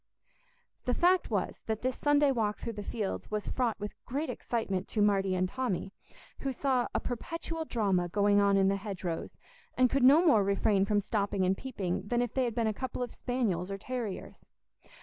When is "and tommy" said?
5.35-5.93